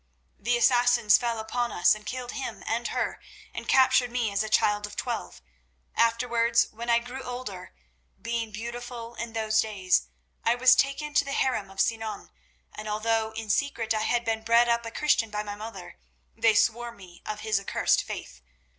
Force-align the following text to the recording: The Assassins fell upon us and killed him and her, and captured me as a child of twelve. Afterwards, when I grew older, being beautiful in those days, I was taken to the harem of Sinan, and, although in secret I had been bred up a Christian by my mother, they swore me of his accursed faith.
The 0.39 0.57
Assassins 0.57 1.19
fell 1.19 1.37
upon 1.37 1.71
us 1.71 1.93
and 1.93 2.07
killed 2.07 2.31
him 2.31 2.63
and 2.65 2.87
her, 2.87 3.19
and 3.53 3.67
captured 3.67 4.09
me 4.09 4.31
as 4.31 4.41
a 4.41 4.49
child 4.49 4.87
of 4.87 4.95
twelve. 4.95 5.43
Afterwards, 5.95 6.67
when 6.71 6.89
I 6.89 6.97
grew 6.97 7.21
older, 7.21 7.75
being 8.19 8.49
beautiful 8.51 9.13
in 9.13 9.33
those 9.33 9.61
days, 9.61 10.07
I 10.43 10.55
was 10.55 10.75
taken 10.75 11.13
to 11.13 11.23
the 11.23 11.33
harem 11.33 11.69
of 11.69 11.79
Sinan, 11.79 12.31
and, 12.73 12.87
although 12.87 13.31
in 13.33 13.51
secret 13.51 13.93
I 13.93 14.01
had 14.01 14.25
been 14.25 14.41
bred 14.41 14.67
up 14.67 14.87
a 14.87 14.91
Christian 14.91 15.29
by 15.29 15.43
my 15.43 15.53
mother, 15.53 15.99
they 16.35 16.55
swore 16.55 16.91
me 16.91 17.21
of 17.27 17.41
his 17.41 17.59
accursed 17.59 18.01
faith. 18.01 18.41